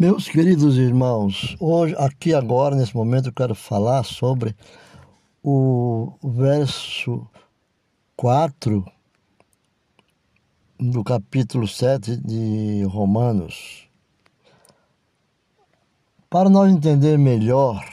[0.00, 4.54] Meus queridos irmãos, hoje, aqui agora, nesse momento, eu quero falar sobre
[5.42, 7.26] o verso
[8.16, 8.86] 4
[10.78, 13.88] do capítulo 7 de Romanos.
[16.30, 17.84] Para nós entender melhor,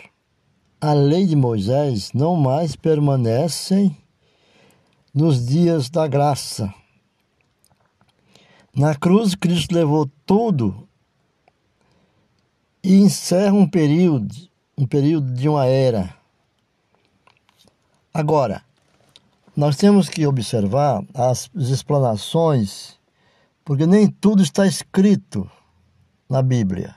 [0.79, 3.91] a lei de Moisés não mais permanece
[5.11, 6.71] nos dias da graça.
[8.75, 10.87] Na cruz, Cristo levou tudo
[12.85, 14.35] e encerra um período,
[14.77, 16.15] um período de uma era.
[18.13, 18.61] Agora,
[19.57, 22.99] nós temos que observar as explanações,
[23.63, 25.49] porque nem tudo está escrito
[26.29, 26.95] na Bíblia.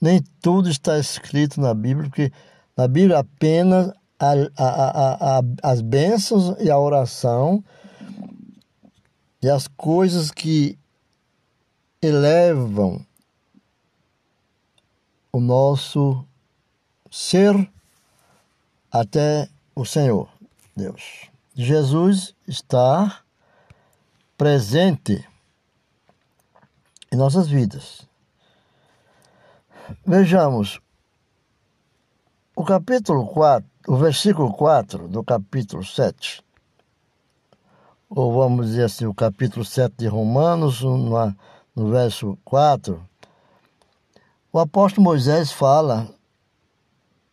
[0.00, 2.32] Nem tudo está escrito na Bíblia, porque
[2.76, 7.64] na Bíblia apenas a, a, a, as bênçãos e a oração
[9.42, 10.78] e as coisas que
[12.00, 13.04] elevam
[15.32, 16.24] o nosso
[17.10, 17.54] ser
[18.90, 20.28] até o Senhor,
[20.76, 21.30] Deus.
[21.54, 23.22] Jesus está
[24.36, 25.26] presente
[27.12, 28.06] em nossas vidas.
[30.06, 30.80] Vejamos,
[32.54, 36.44] o capítulo 4, o versículo 4 do capítulo 7,
[38.10, 43.02] ou vamos dizer assim, o capítulo 7 de Romanos, no, verso 4,
[44.52, 46.08] o apóstolo Moisés fala,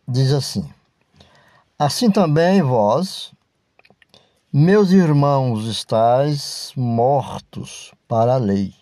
[0.08, 0.70] diz assim:
[1.78, 3.34] Assim também vós,
[4.52, 8.74] meus irmãos, estáis mortos para a lei.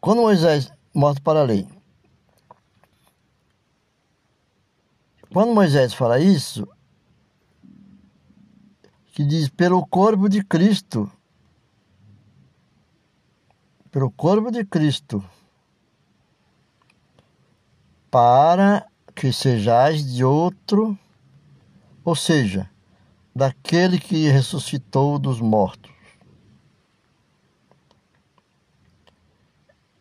[0.00, 1.66] Quando Moisés morto para a lei.
[5.32, 6.66] Quando Moisés fala isso,
[9.12, 11.10] que diz pelo corpo de Cristo,
[13.90, 15.24] pelo corpo de Cristo,
[18.10, 20.98] para que sejais de outro,
[22.04, 22.68] ou seja,
[23.34, 25.90] daquele que ressuscitou dos mortos.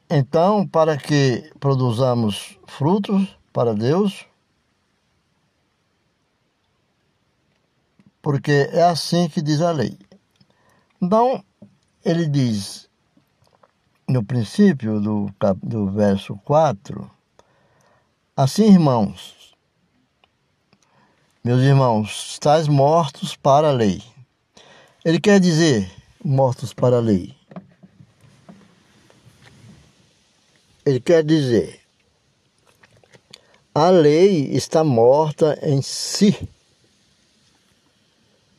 [0.10, 4.26] Então, para que produzamos frutos para Deus,
[8.22, 9.98] porque é assim que diz a lei.
[11.00, 11.44] Então,
[12.04, 12.90] ele diz,
[14.08, 15.30] no princípio do,
[15.62, 17.19] do verso 4,
[18.42, 19.54] Assim, irmãos,
[21.44, 24.02] meus irmãos, estáis mortos para a lei.
[25.04, 25.92] Ele quer dizer
[26.24, 27.36] mortos para a lei.
[30.86, 31.82] Ele quer dizer
[33.76, 36.48] a lei está morta em si.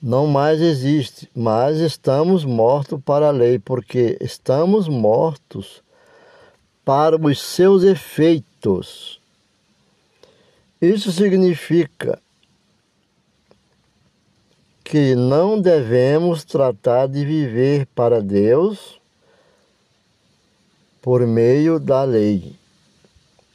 [0.03, 5.83] Não mais existe, mas estamos mortos para a lei, porque estamos mortos
[6.85, 9.20] para os seus efeitos
[10.81, 12.21] isso significa
[14.83, 19.01] que não devemos tratar de viver para Deus
[21.03, 22.57] por meio da lei.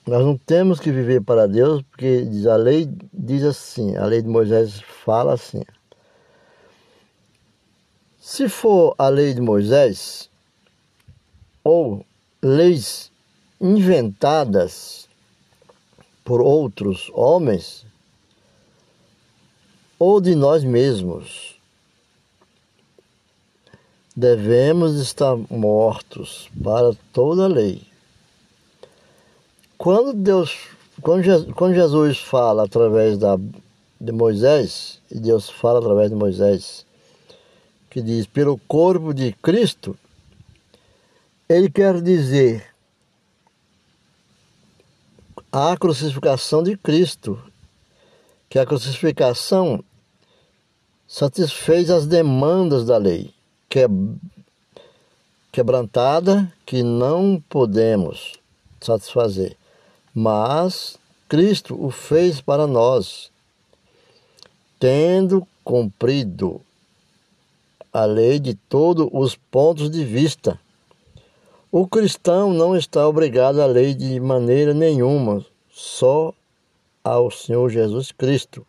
[0.07, 4.27] Nós não temos que viver para Deus, porque a lei diz assim, a lei de
[4.27, 5.63] Moisés fala assim.
[8.19, 10.29] Se for a lei de Moisés
[11.63, 12.05] ou
[12.41, 13.11] leis
[13.59, 15.04] inventadas
[16.25, 17.85] por outros homens
[19.97, 21.55] ou de nós mesmos.
[24.15, 27.81] Devemos estar mortos para toda a lei.
[29.77, 30.57] Quando Deus,
[31.01, 33.37] quando Jesus fala através da,
[34.01, 36.85] de Moisés, e Deus fala através de Moisés,
[37.89, 39.97] que diz pelo corpo de Cristo,
[41.47, 42.74] ele quer dizer
[45.57, 47.41] a crucificação de Cristo,
[48.49, 49.81] que a crucificação
[51.07, 53.33] satisfez as demandas da lei,
[53.69, 53.87] que é
[55.53, 58.33] quebrantada, que não podemos
[58.81, 59.55] satisfazer,
[60.13, 60.97] mas
[61.29, 63.31] Cristo o fez para nós,
[64.77, 66.59] tendo cumprido
[67.93, 70.59] a lei de todos os pontos de vista
[71.77, 76.33] o cristão não está obrigado à lei de maneira nenhuma, só
[77.03, 78.65] ao Senhor Jesus Cristo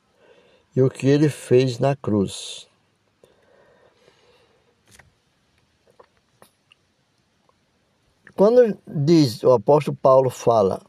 [0.74, 2.66] e o que ele fez na cruz.
[8.34, 10.82] Quando diz, o apóstolo Paulo fala,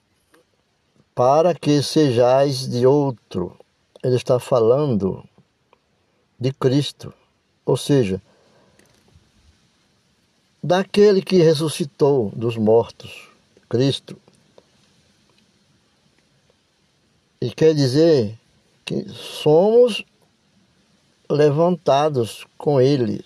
[1.13, 3.55] para que sejais de outro,
[4.03, 5.23] ele está falando
[6.39, 7.13] de Cristo,
[7.63, 8.19] ou seja,
[10.67, 13.29] daquele que ressuscitou dos mortos,
[13.69, 14.19] Cristo.
[17.39, 18.37] E quer dizer
[18.83, 20.03] que somos
[21.29, 23.23] levantados com Ele.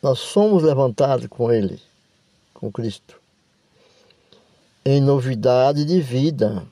[0.00, 1.82] Nós somos levantados com Ele,
[2.54, 3.20] com Cristo,
[4.84, 6.64] em novidade de vida.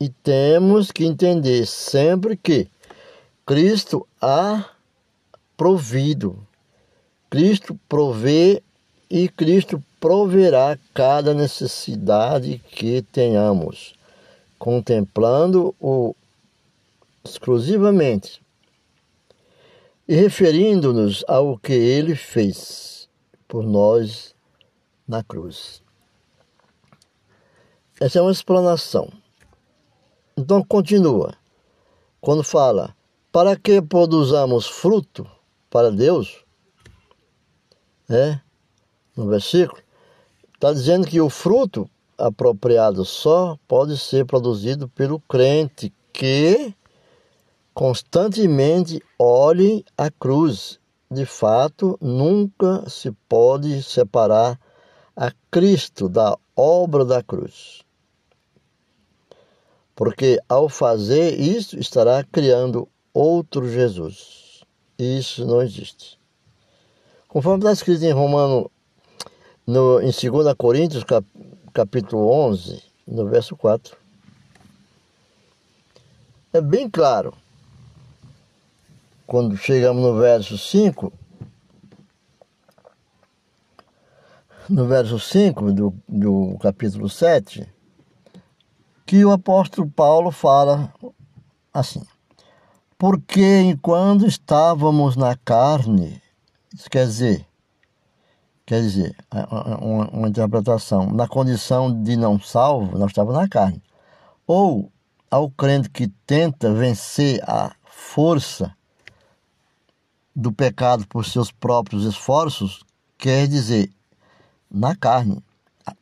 [0.00, 2.66] E temos que entender sempre que
[3.44, 4.70] Cristo há
[5.58, 6.38] provido.
[7.30, 8.60] Cristo provê
[9.08, 13.94] e Cristo proverá cada necessidade que tenhamos,
[14.58, 16.16] contemplando-o
[17.24, 18.42] exclusivamente
[20.08, 23.08] e referindo-nos ao que ele fez
[23.46, 24.34] por nós
[25.06, 25.80] na cruz.
[28.00, 29.08] Essa é uma explanação.
[30.36, 31.34] Então continua.
[32.20, 32.96] Quando fala,
[33.30, 35.24] para que produzamos fruto
[35.70, 36.44] para Deus,
[38.10, 38.40] é,
[39.16, 39.80] no versículo,
[40.54, 46.74] está dizendo que o fruto apropriado só pode ser produzido pelo crente que
[47.72, 50.78] constantemente olhe a cruz.
[51.10, 54.60] De fato, nunca se pode separar
[55.16, 57.82] a Cristo da obra da cruz.
[59.96, 64.62] Porque ao fazer isso, estará criando outro Jesus.
[64.98, 66.19] Isso não existe.
[67.30, 68.68] Conforme está escrito em Romano,
[69.64, 71.24] no, em 2 Coríntios, cap,
[71.72, 73.96] capítulo 11, no verso 4.
[76.52, 77.32] É bem claro
[79.28, 81.12] quando chegamos no verso 5,
[84.68, 87.64] no verso 5 do, do capítulo 7,
[89.06, 90.92] que o apóstolo Paulo fala
[91.72, 92.02] assim:
[92.98, 96.20] Porque enquanto estávamos na carne,
[96.74, 97.46] isso quer dizer,
[98.64, 99.16] quer dizer,
[99.80, 103.82] uma, uma interpretação, na condição de não salvo, nós estávamos na carne.
[104.46, 104.90] Ou
[105.30, 108.74] ao crente que tenta vencer a força
[110.34, 112.84] do pecado por seus próprios esforços
[113.18, 113.92] quer dizer
[114.70, 115.42] na carne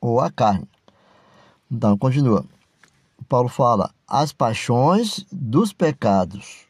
[0.00, 0.68] ou a carne.
[1.70, 2.44] Então, continua.
[3.28, 6.67] Paulo fala: as paixões dos pecados.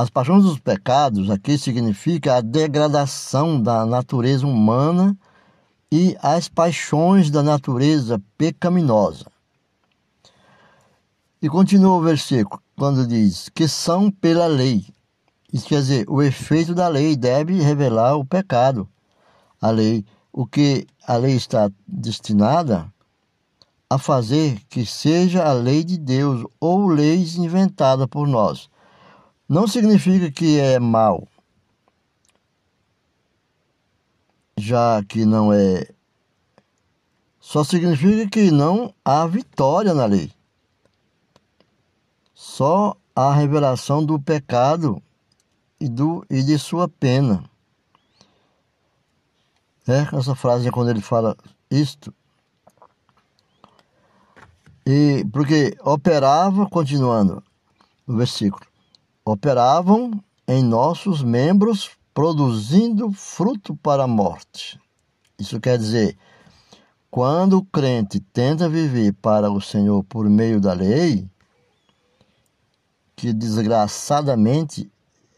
[0.00, 5.18] As paixões dos pecados aqui significa a degradação da natureza humana
[5.90, 9.26] e as paixões da natureza pecaminosa.
[11.42, 14.86] E continua o versículo quando diz que são pela lei.
[15.52, 18.88] Isso quer dizer, o efeito da lei deve revelar o pecado.
[19.60, 22.86] A lei, o que a lei está destinada
[23.90, 28.70] a fazer que seja a lei de Deus ou leis inventadas por nós.
[29.48, 31.26] Não significa que é mal,
[34.58, 35.88] já que não é.
[37.40, 40.30] Só significa que não há vitória na lei.
[42.34, 45.02] Só a revelação do pecado
[45.80, 47.42] e, do, e de sua pena.
[49.86, 51.34] É, essa frase é quando ele fala
[51.70, 52.12] isto.
[54.84, 57.42] E porque operava, continuando
[58.06, 58.68] no versículo,
[59.30, 60.10] operavam
[60.46, 64.80] em nossos membros produzindo fruto para a morte.
[65.38, 66.16] Isso quer dizer,
[67.10, 71.28] quando o crente tenta viver para o Senhor por meio da lei,
[73.14, 74.90] que desgraçadamente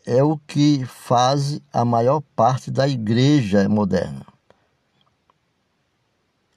[0.07, 4.25] é o que faz a maior parte da igreja moderna.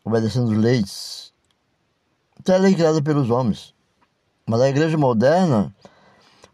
[0.06, 1.34] Obedecendo leis.
[2.40, 3.74] Até lei criada pelos homens.
[4.46, 5.74] Mas a igreja moderna,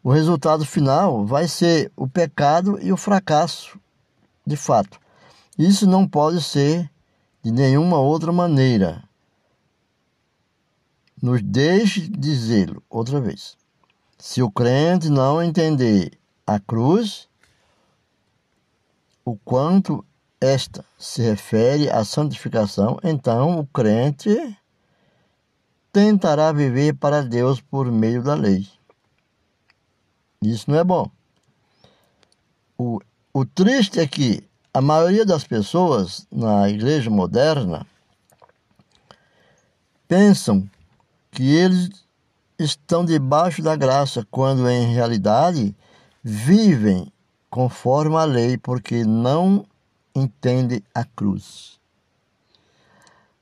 [0.03, 3.79] o resultado final vai ser o pecado e o fracasso,
[4.45, 4.99] de fato.
[5.57, 6.89] Isso não pode ser
[7.43, 9.03] de nenhuma outra maneira.
[11.21, 13.57] Nos deixe dizê-lo outra vez.
[14.17, 17.27] Se o crente não entender a cruz,
[19.25, 20.05] o quanto
[20.39, 24.57] esta se refere à santificação, então o crente
[25.91, 28.78] tentará viver para Deus por meio da lei.
[30.41, 31.09] Isso não é bom.
[32.77, 32.99] O,
[33.33, 34.43] o triste é que
[34.73, 37.85] a maioria das pessoas na igreja moderna
[40.07, 40.69] pensam
[41.31, 41.89] que eles
[42.57, 45.75] estão debaixo da graça, quando em realidade
[46.23, 47.11] vivem
[47.49, 49.65] conforme a lei, porque não
[50.15, 51.79] entendem a cruz.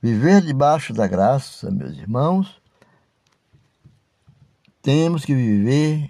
[0.01, 2.61] Viver debaixo da graça, meus irmãos,
[4.81, 6.09] temos que viver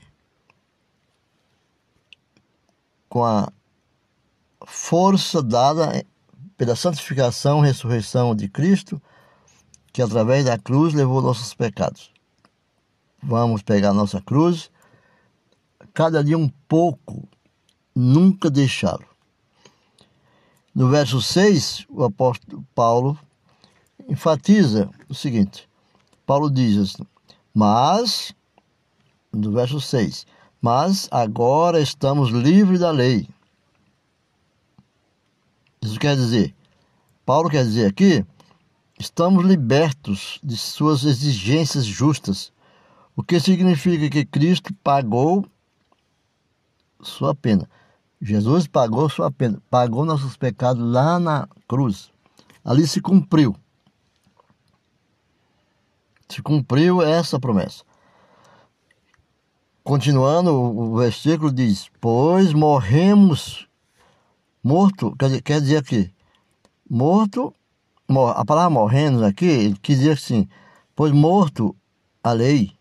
[3.09, 3.51] com a
[4.65, 6.05] força dada
[6.57, 9.01] pela santificação e ressurreição de Cristo,
[9.93, 12.11] que através da cruz levou nossos pecados.
[13.21, 14.69] Vamos pegar nossa cruz,
[15.93, 17.27] cada dia um pouco,
[17.95, 19.05] nunca deixá-lo.
[20.73, 23.17] No verso 6, o apóstolo Paulo
[24.07, 25.67] enfatiza o seguinte:
[26.25, 27.03] Paulo diz assim,
[27.53, 28.31] mas,
[29.33, 30.27] no verso 6,
[30.61, 33.27] mas agora estamos livres da lei.
[35.81, 36.55] Isso quer dizer,
[37.25, 38.25] Paulo quer dizer aqui,
[38.99, 42.51] estamos libertos de suas exigências justas,
[43.15, 45.45] o que significa que Cristo pagou
[47.01, 47.69] sua pena.
[48.21, 52.11] Jesus pagou sua pena, pagou nossos pecados lá na cruz.
[52.63, 53.55] Ali se cumpriu.
[56.27, 57.83] Se cumpriu essa promessa.
[59.87, 63.69] Continuando, o versículo diz: Pois morremos,
[64.61, 66.13] morto, quer dizer, quer dizer aqui,
[66.89, 67.55] morto,
[68.35, 70.45] a palavra morrendo aqui, quer dizer assim,
[70.93, 71.73] pois morto
[72.21, 72.73] a lei,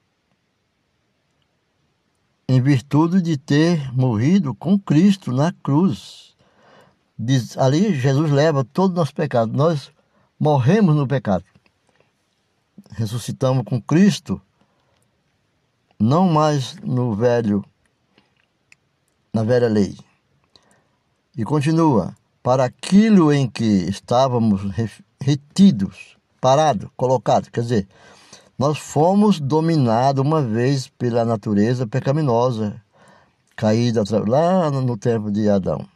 [2.48, 6.34] em virtude de ter morrido com Cristo na cruz.
[7.16, 9.52] Diz, ali Jesus leva todo o nosso pecado.
[9.52, 9.92] Nós
[10.40, 11.44] morremos no pecado.
[12.90, 14.42] Ressuscitamos com Cristo,
[15.98, 17.64] não mais no velho,
[19.32, 19.96] na velha lei.
[21.36, 24.62] E continua, para aquilo em que estávamos
[25.20, 27.88] retidos, parados, colocados, quer dizer,
[28.58, 32.80] nós fomos dominados uma vez pela natureza pecaminosa,
[33.54, 35.86] caída lá no tempo de Adão.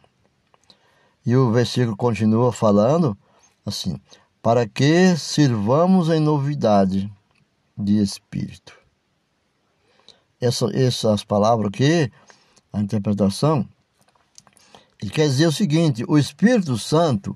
[1.25, 3.17] E o versículo continua falando
[3.65, 3.99] assim:
[4.41, 7.11] para que sirvamos em novidade
[7.77, 8.80] de espírito.
[10.41, 12.11] Essa, essas palavras aqui,
[12.73, 13.67] a interpretação,
[15.01, 17.35] ele quer dizer o seguinte: o Espírito Santo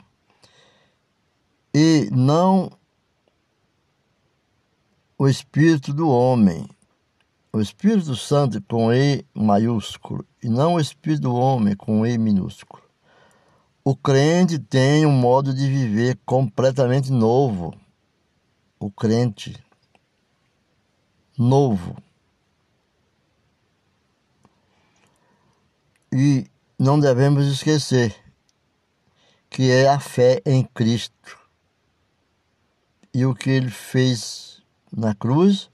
[1.74, 2.72] e não
[5.18, 6.68] o espírito do homem.
[7.52, 12.84] O Espírito Santo com E maiúsculo e não o Espírito do homem com E minúsculo.
[13.84, 17.74] O crente tem um modo de viver completamente novo.
[18.80, 19.56] O crente
[21.38, 21.96] novo.
[26.12, 26.46] E
[26.86, 28.16] não devemos esquecer
[29.50, 31.36] que é a fé em Cristo
[33.12, 34.62] e o que ele fez
[34.96, 35.68] na cruz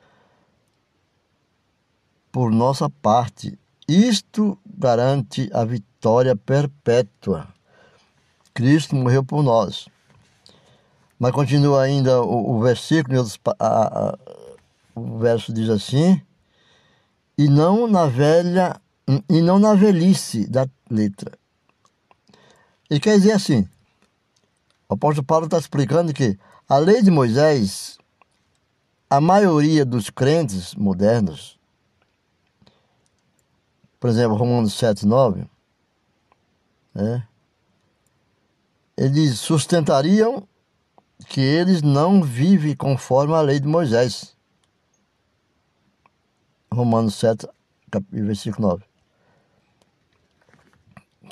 [2.31, 3.59] por nossa parte.
[3.85, 7.45] Isto garante a vitória perpétua.
[8.53, 9.89] Cristo morreu por nós.
[11.19, 13.21] Mas continua ainda o, o versículo,
[13.59, 14.17] a, a,
[14.95, 16.21] o verso diz assim:
[17.37, 18.79] e não na velha
[19.29, 21.37] e não na velhice da letra.
[22.89, 23.67] Ele quer dizer assim:
[24.87, 26.37] o apóstolo Paulo está explicando que
[26.67, 27.97] a lei de Moisés
[29.11, 31.59] a maioria dos crentes modernos,
[33.99, 35.45] por exemplo, Romanos 7, 9,
[36.93, 37.27] né,
[38.95, 40.47] eles sustentariam
[41.27, 44.33] que eles não vivem conforme a lei de Moisés.
[46.71, 47.47] Romanos 7,
[48.11, 48.90] versículo 9.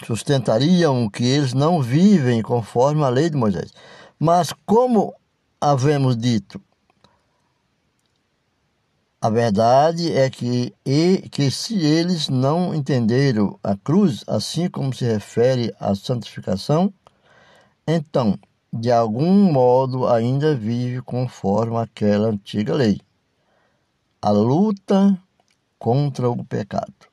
[0.06, 3.74] Sustentariam que eles não vivem conforme a lei de Moisés.
[4.20, 5.14] Mas como
[5.60, 6.62] havemos dito,
[9.22, 15.04] a verdade é que, e, que se eles não entenderam a cruz, assim como se
[15.04, 16.94] refere à santificação,
[17.86, 18.40] então,
[18.72, 23.02] de algum modo, ainda vive conforme aquela antiga lei.
[24.22, 25.22] A luta
[25.78, 27.09] contra o pecado.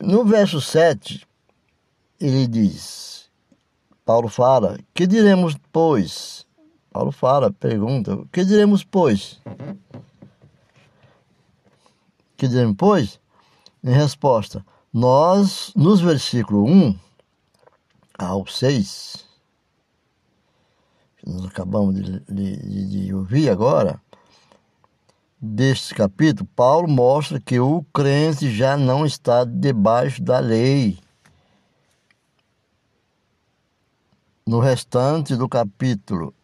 [0.00, 1.26] No verso 7,
[2.20, 3.28] ele diz:
[4.04, 6.46] Paulo fala: Que diremos, pois?
[6.90, 9.40] Paulo fala, pergunta: que diremos, pois?
[12.36, 13.20] que diremos, pois?
[13.82, 16.98] Em resposta, nós, nos versículos 1
[18.16, 19.26] ao 6,
[21.16, 24.00] que nós acabamos de, de, de ouvir agora,
[25.40, 30.98] deste capítulo, Paulo mostra que o crente já não está debaixo da lei.
[34.46, 36.34] No restante do capítulo,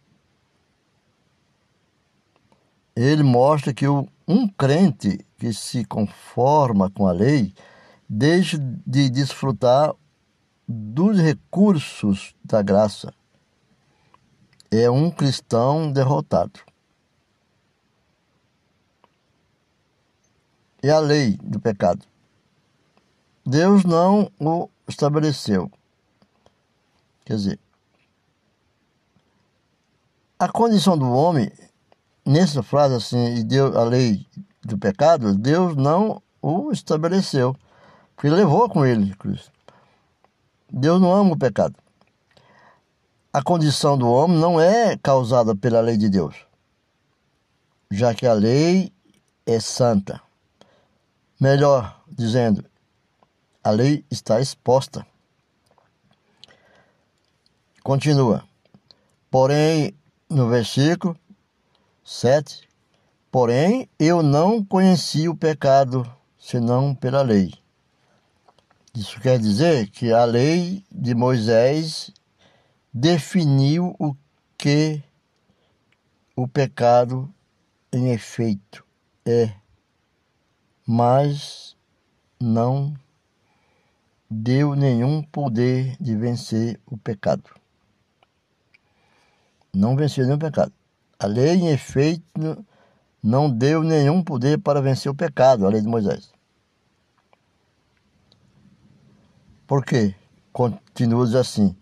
[2.95, 7.53] ele mostra que um crente que se conforma com a lei
[8.09, 9.93] deixa de desfrutar
[10.69, 13.13] dos recursos da graça.
[14.71, 16.61] É um cristão derrotado.
[20.85, 22.05] E a lei do pecado.
[23.43, 25.73] Deus não o estabeleceu.
[27.25, 27.61] Quer dizer,
[30.39, 31.51] a condição do homem,
[32.23, 34.27] nessa frase assim, e Deus, a lei
[34.61, 37.57] do pecado, Deus não o estabeleceu,
[38.15, 39.51] porque levou com ele Cristo.
[40.71, 41.77] Deus não ama o pecado.
[43.33, 46.37] A condição do homem não é causada pela lei de Deus,
[47.91, 48.93] já que a lei
[49.47, 50.24] é santa.
[51.45, 52.65] Melhor dizendo,
[53.63, 55.07] a lei está exposta.
[57.83, 58.49] Continua.
[59.31, 59.95] Porém,
[60.27, 61.15] no versículo
[62.03, 62.67] 7,
[63.31, 67.53] porém eu não conheci o pecado senão pela lei.
[68.95, 72.11] Isso quer dizer que a lei de Moisés
[72.91, 74.17] definiu o
[74.57, 75.03] que
[76.35, 77.31] o pecado
[77.93, 78.83] em efeito
[79.27, 79.53] é,
[80.87, 81.77] mas
[82.41, 82.95] não
[84.31, 87.45] deu nenhum poder de vencer o pecado.
[89.73, 90.73] Não venceu nenhum pecado.
[91.19, 92.65] A lei, em efeito,
[93.23, 96.33] não deu nenhum poder para vencer o pecado, a lei de Moisés.
[99.67, 100.15] Por quê?
[100.53, 101.75] Continua assim.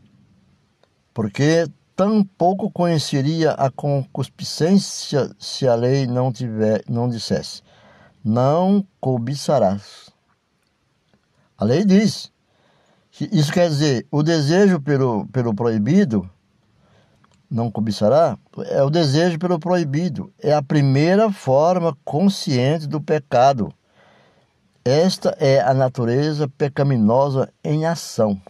[1.12, 1.66] Porque
[1.96, 7.62] tampouco conheceria a concupiscência se a lei não tiver, não dissesse:
[8.24, 10.10] não cobiçarás.
[11.56, 12.30] A lei diz.
[13.30, 16.28] Isso quer dizer, o desejo pelo, pelo proibido,
[17.50, 20.32] não cobiçará, é o desejo pelo proibido.
[20.40, 23.72] É a primeira forma consciente do pecado.
[24.84, 28.40] Esta é a natureza pecaminosa em ação.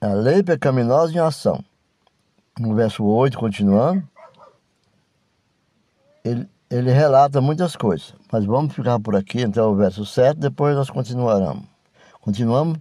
[0.00, 1.64] A lei pecaminosa em ação.
[2.58, 4.06] No verso 8, continuando,
[6.24, 10.76] ele, ele relata muitas coisas, mas vamos ficar por aqui até o verso 7, depois
[10.76, 11.64] nós continuaremos.
[12.20, 12.78] Continuamos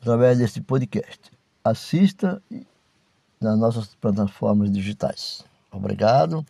[0.00, 1.32] através deste podcast.
[1.64, 2.42] Assista
[3.40, 5.44] nas nossas plataformas digitais.
[5.72, 6.44] Obrigado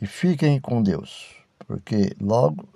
[0.00, 1.34] e fiquem com Deus,
[1.66, 2.68] porque logo